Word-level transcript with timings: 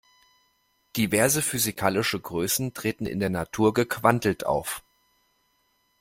Diverse 0.97 1.41
physikalische 1.43 2.19
Größen 2.19 2.73
treten 2.73 3.05
in 3.05 3.19
der 3.19 3.29
Natur 3.29 3.71
gequantelt 3.75 4.47
auf. 4.47 4.81